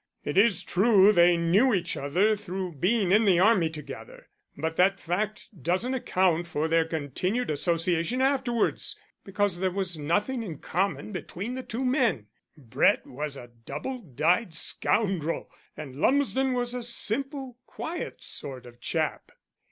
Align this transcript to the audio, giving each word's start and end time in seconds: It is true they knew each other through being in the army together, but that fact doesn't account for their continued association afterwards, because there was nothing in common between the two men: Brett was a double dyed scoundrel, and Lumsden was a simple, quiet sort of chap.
It 0.25 0.35
is 0.35 0.63
true 0.63 1.13
they 1.13 1.37
knew 1.37 1.75
each 1.75 1.95
other 1.95 2.35
through 2.35 2.73
being 2.77 3.11
in 3.11 3.23
the 3.23 3.37
army 3.37 3.69
together, 3.69 4.29
but 4.57 4.75
that 4.77 4.99
fact 4.99 5.49
doesn't 5.61 5.93
account 5.93 6.47
for 6.47 6.67
their 6.67 6.85
continued 6.85 7.51
association 7.51 8.19
afterwards, 8.19 8.99
because 9.23 9.59
there 9.59 9.69
was 9.69 9.99
nothing 9.99 10.41
in 10.41 10.57
common 10.57 11.11
between 11.11 11.53
the 11.53 11.61
two 11.61 11.85
men: 11.85 12.25
Brett 12.57 13.05
was 13.05 13.37
a 13.37 13.51
double 13.65 13.99
dyed 13.99 14.55
scoundrel, 14.55 15.51
and 15.77 15.95
Lumsden 15.97 16.53
was 16.53 16.73
a 16.73 16.81
simple, 16.81 17.59
quiet 17.67 18.23
sort 18.23 18.65
of 18.65 18.79
chap. 18.81 19.31